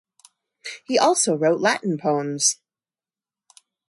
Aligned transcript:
He 0.83 0.97
also 0.97 1.35
wrote 1.35 1.61
Latin 1.61 1.99
poems. 1.99 2.57